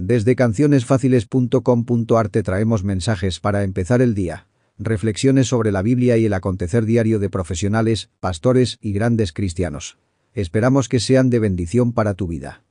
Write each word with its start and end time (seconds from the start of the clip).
Desde 0.00 0.36
cancionesfáciles.com.ar 0.36 2.28
te 2.28 2.44
traemos 2.44 2.84
mensajes 2.84 3.40
para 3.40 3.64
empezar 3.64 4.00
el 4.00 4.14
día. 4.14 4.46
Reflexiones 4.78 5.48
sobre 5.48 5.72
la 5.72 5.82
Biblia 5.82 6.16
y 6.16 6.26
el 6.26 6.34
acontecer 6.34 6.84
diario 6.84 7.18
de 7.18 7.28
profesionales, 7.30 8.08
pastores 8.20 8.78
y 8.80 8.92
grandes 8.92 9.32
cristianos. 9.32 9.98
Esperamos 10.34 10.88
que 10.88 11.00
sean 11.00 11.30
de 11.30 11.40
bendición 11.40 11.92
para 11.92 12.14
tu 12.14 12.28
vida. 12.28 12.62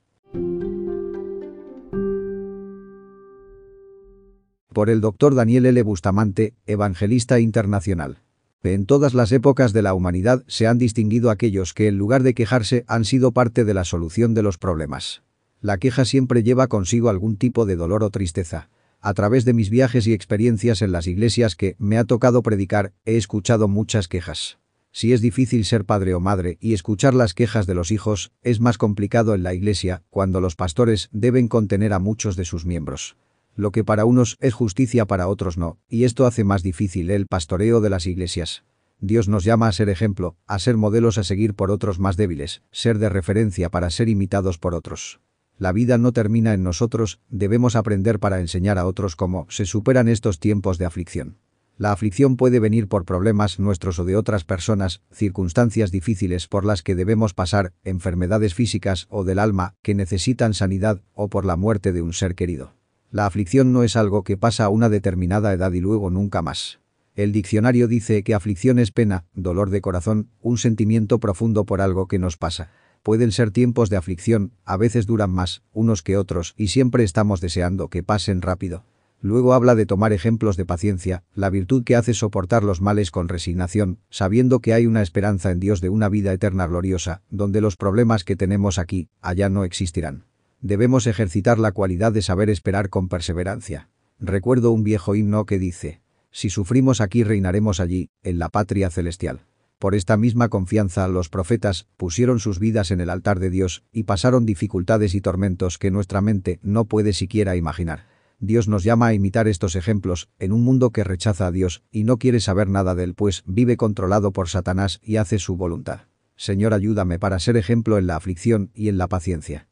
Por 4.72 4.90
el 4.90 5.02
Dr. 5.02 5.36
Daniel 5.36 5.66
L. 5.66 5.84
Bustamante, 5.84 6.54
evangelista 6.66 7.42
internacional. 7.42 8.20
En 8.64 8.86
todas 8.86 9.14
las 9.14 9.34
épocas 9.34 9.74
de 9.74 9.82
la 9.82 9.94
humanidad 9.94 10.46
se 10.48 10.66
han 10.68 10.78
distinguido 10.78 11.30
aquellos 11.30 11.74
que 11.74 11.88
en 11.88 11.98
lugar 11.98 12.24
de 12.24 12.34
quejarse 12.34 12.86
han 12.88 13.04
sido 13.04 13.34
parte 13.34 13.66
de 13.66 13.74
la 13.74 13.84
solución 13.84 14.34
de 14.34 14.44
los 14.44 14.58
problemas. 14.58 15.24
La 15.62 15.78
queja 15.78 16.06
siempre 16.06 16.44
lleva 16.44 16.68
consigo 16.68 17.10
algún 17.10 17.36
tipo 17.36 17.66
de 17.66 17.76
dolor 17.76 18.04
o 18.04 18.10
tristeza. 18.10 18.70
A 19.00 19.14
través 19.14 19.46
de 19.46 19.54
mis 19.54 19.70
viajes 19.70 20.08
y 20.08 20.14
experiencias 20.14 20.82
en 20.82 20.92
las 20.92 21.08
iglesias 21.08 21.56
que 21.56 21.76
me 21.80 21.98
ha 21.98 22.04
tocado 22.04 22.44
predicar, 22.44 22.94
he 23.06 23.18
escuchado 23.18 23.68
muchas 23.68 24.08
quejas. 24.08 24.60
Si 24.92 25.14
es 25.14 25.22
difícil 25.22 25.66
ser 25.66 25.86
padre 25.86 26.14
o 26.14 26.20
madre 26.20 26.58
y 26.60 26.74
escuchar 26.74 27.14
las 27.14 27.34
quejas 27.34 27.68
de 27.68 27.76
los 27.76 27.92
hijos, 27.92 28.32
es 28.42 28.60
más 28.60 28.78
complicado 28.78 29.36
en 29.36 29.44
la 29.44 29.54
iglesia, 29.54 30.04
cuando 30.10 30.42
los 30.42 30.56
pastores 30.56 31.10
deben 31.12 31.48
contener 31.48 31.94
a 31.94 32.00
muchos 32.00 32.36
de 32.36 32.46
sus 32.46 32.66
miembros. 32.66 33.16
Lo 33.56 33.72
que 33.72 33.84
para 33.84 34.06
unos 34.06 34.38
es 34.40 34.54
justicia 34.54 35.06
para 35.06 35.28
otros 35.28 35.58
no, 35.58 35.80
y 35.88 36.04
esto 36.04 36.26
hace 36.26 36.44
más 36.44 36.64
difícil 36.64 37.12
el 37.12 37.28
pastoreo 37.28 37.82
de 37.82 37.90
las 37.90 38.08
iglesias. 38.08 38.64
Dios 39.00 39.28
nos 39.28 39.44
llama 39.44 39.68
a 39.68 39.72
ser 39.72 39.90
ejemplo, 39.90 40.36
a 40.48 40.58
ser 40.58 40.78
modelos 40.78 41.18
a 41.18 41.24
seguir 41.24 41.54
por 41.54 41.70
otros 41.70 42.00
más 42.00 42.18
débiles, 42.18 42.64
ser 42.72 42.98
de 42.98 43.10
referencia 43.10 43.70
para 43.70 43.92
ser 43.92 44.10
imitados 44.10 44.58
por 44.58 44.74
otros. 44.74 45.20
La 45.58 45.72
vida 45.72 45.98
no 45.98 46.12
termina 46.12 46.54
en 46.54 46.64
nosotros, 46.64 47.20
debemos 47.30 47.76
aprender 47.76 48.20
para 48.20 48.40
enseñar 48.40 48.78
a 48.78 48.86
otros 48.86 49.16
cómo 49.16 49.48
se 49.50 49.66
superan 49.66 50.08
estos 50.08 50.40
tiempos 50.40 50.78
de 50.78 50.86
aflicción. 50.86 51.38
La 51.80 51.92
aflicción 51.92 52.38
puede 52.38 52.60
venir 52.60 52.88
por 52.88 53.06
problemas 53.06 53.60
nuestros 53.60 54.00
o 54.00 54.04
de 54.04 54.16
otras 54.16 54.44
personas, 54.44 55.02
circunstancias 55.12 55.92
difíciles 55.92 56.48
por 56.48 56.66
las 56.66 56.82
que 56.82 56.96
debemos 56.96 57.34
pasar, 57.34 57.74
enfermedades 57.84 58.56
físicas 58.56 59.08
o 59.10 59.24
del 59.24 59.38
alma 59.38 59.76
que 59.84 59.94
necesitan 59.94 60.54
sanidad 60.54 61.02
o 61.14 61.28
por 61.28 61.46
la 61.46 61.56
muerte 61.56 61.94
de 61.94 62.02
un 62.02 62.14
ser 62.14 62.34
querido. 62.34 62.74
La 63.12 63.26
aflicción 63.26 63.74
no 63.74 63.84
es 63.84 63.96
algo 63.96 64.24
que 64.24 64.38
pasa 64.38 64.66
a 64.66 64.70
una 64.70 64.90
determinada 64.90 65.54
edad 65.54 65.72
y 65.72 65.80
luego 65.80 66.10
nunca 66.10 66.42
más. 66.42 66.80
El 67.16 67.32
diccionario 67.32 67.88
dice 67.88 68.24
que 68.24 68.36
aflicción 68.36 68.78
es 68.78 68.92
pena, 68.92 69.26
dolor 69.34 69.70
de 69.72 69.82
corazón, 69.82 70.30
un 70.40 70.58
sentimiento 70.58 71.20
profundo 71.20 71.66
por 71.66 71.82
algo 71.82 72.08
que 72.08 72.20
nos 72.20 72.38
pasa. 72.38 72.70
Pueden 73.08 73.32
ser 73.32 73.52
tiempos 73.52 73.90
de 73.90 73.96
aflicción, 73.96 74.52
a 74.66 74.76
veces 74.76 75.06
duran 75.06 75.32
más, 75.32 75.64
unos 75.72 76.04
que 76.04 76.18
otros, 76.18 76.54
y 76.58 76.68
siempre 76.68 77.06
estamos 77.06 77.40
deseando 77.40 77.88
que 77.88 78.04
pasen 78.04 78.42
rápido. 78.42 78.84
Luego 79.22 79.54
habla 79.54 79.76
de 79.76 79.86
tomar 79.86 80.12
ejemplos 80.12 80.58
de 80.58 80.66
paciencia, 80.66 81.24
la 81.34 81.50
virtud 81.50 81.86
que 81.86 81.96
hace 81.96 82.14
soportar 82.14 82.66
los 82.66 82.82
males 82.82 83.10
con 83.10 83.30
resignación, 83.30 84.00
sabiendo 84.10 84.60
que 84.60 84.74
hay 84.74 84.88
una 84.88 85.02
esperanza 85.02 85.52
en 85.52 85.62
Dios 85.62 85.80
de 85.80 85.88
una 85.88 86.10
vida 86.10 86.34
eterna 86.34 86.68
gloriosa, 86.68 87.22
donde 87.30 87.62
los 87.62 87.78
problemas 87.78 88.26
que 88.26 88.36
tenemos 88.36 88.78
aquí, 88.78 89.08
allá 89.22 89.48
no 89.48 89.64
existirán. 89.64 90.26
Debemos 90.60 91.08
ejercitar 91.08 91.60
la 91.60 91.72
cualidad 91.72 92.12
de 92.12 92.22
saber 92.22 92.50
esperar 92.50 92.90
con 92.90 93.08
perseverancia. 93.08 93.88
Recuerdo 94.20 94.72
un 94.72 94.84
viejo 94.84 95.16
himno 95.16 95.46
que 95.46 95.60
dice, 95.60 96.02
si 96.32 96.50
sufrimos 96.50 97.00
aquí 97.00 97.24
reinaremos 97.24 97.80
allí, 97.80 98.10
en 98.24 98.38
la 98.38 98.50
patria 98.50 98.90
celestial. 98.90 99.47
Por 99.80 99.94
esta 99.94 100.18
misma 100.18 100.50
confianza 100.50 101.08
los 101.08 101.30
profetas 101.30 101.88
pusieron 101.98 102.40
sus 102.40 102.58
vidas 102.58 102.90
en 102.90 103.00
el 103.00 103.12
altar 103.12 103.40
de 103.40 103.52
Dios 103.52 103.84
y 103.92 104.04
pasaron 104.04 104.46
dificultades 104.46 105.14
y 105.14 105.22
tormentos 105.22 105.78
que 105.78 105.92
nuestra 105.92 106.20
mente 106.20 106.60
no 106.64 106.86
puede 106.86 107.14
siquiera 107.14 107.56
imaginar. 107.56 108.06
Dios 108.40 108.68
nos 108.68 108.84
llama 108.84 109.08
a 109.08 109.14
imitar 109.14 109.48
estos 109.48 109.76
ejemplos 109.76 110.30
en 110.40 110.52
un 110.52 110.64
mundo 110.64 110.92
que 110.92 111.04
rechaza 111.04 111.46
a 111.46 111.52
Dios 111.52 111.84
y 111.92 112.06
no 112.06 112.18
quiere 112.18 112.40
saber 112.40 112.70
nada 112.70 112.96
de 112.96 113.04
él 113.04 113.14
pues 113.14 113.44
vive 113.46 113.78
controlado 113.78 114.32
por 114.32 114.50
Satanás 114.50 115.00
y 115.04 115.18
hace 115.18 115.38
su 115.38 115.58
voluntad. 115.58 116.02
Señor 116.36 116.74
ayúdame 116.74 117.20
para 117.20 117.40
ser 117.40 117.56
ejemplo 117.56 117.98
en 117.98 118.08
la 118.08 118.16
aflicción 118.16 118.72
y 118.74 118.90
en 118.90 118.98
la 118.98 119.08
paciencia. 119.08 119.67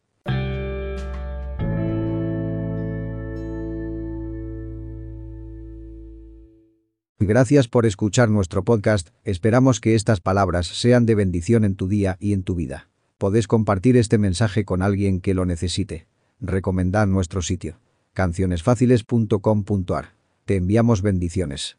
Gracias 7.20 7.70
por 7.70 7.86
escuchar 7.86 8.30
nuestro 8.30 8.66
podcast, 8.66 9.12
esperamos 9.24 9.80
que 9.80 9.96
estas 9.96 10.20
palabras 10.20 10.68
sean 10.68 11.06
de 11.06 11.16
bendición 11.16 11.64
en 11.64 11.76
tu 11.76 11.88
día 11.88 12.18
y 12.20 12.34
en 12.34 12.44
tu 12.44 12.56
vida. 12.56 12.90
Podés 13.18 13.48
compartir 13.48 13.96
este 13.96 14.18
mensaje 14.18 14.66
con 14.66 14.82
alguien 14.82 15.22
que 15.22 15.34
lo 15.34 15.46
necesite. 15.46 16.08
Recomendad 16.42 17.08
nuestro 17.08 17.42
sitio. 17.42 17.80
cancionesfáciles.com.ar. 18.14 20.16
Te 20.44 20.58
enviamos 20.58 21.02
bendiciones. 21.02 21.78